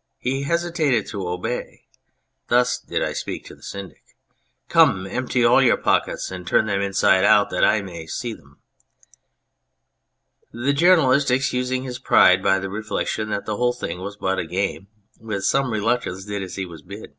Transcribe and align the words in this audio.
"He 0.20 0.44
hesitates 0.44 1.10
to 1.10 1.26
obey 1.28 1.86
(thus 2.46 2.78
did 2.78 3.02
I 3.02 3.12
speak 3.12 3.44
to 3.46 3.56
the 3.56 3.62
Syndic). 3.64 4.04
Come, 4.68 5.04
empty 5.04 5.44
all 5.44 5.60
your 5.60 5.76
pockets 5.76 6.30
and 6.30 6.46
turn 6.46 6.66
them 6.66 6.80
inside 6.80 7.24
out 7.24 7.50
that 7.50 7.64
I 7.64 7.82
may 7.82 8.06
see 8.06 8.34
them." 8.34 8.60
The 10.52 10.72
journalist, 10.72 11.28
excusing 11.28 11.82
his 11.82 11.98
pride 11.98 12.40
by 12.40 12.60
the 12.60 12.70
reflection 12.70 13.30
that 13.30 13.46
the 13.46 13.56
whole 13.56 13.72
thing 13.72 13.98
was 14.00 14.16
but 14.16 14.38
a 14.38 14.46
game, 14.46 14.86
with 15.18 15.42
some 15.44 15.72
reluctance 15.72 16.24
did 16.24 16.44
as 16.44 16.54
he 16.54 16.64
was 16.66 16.82
bid. 16.82 17.16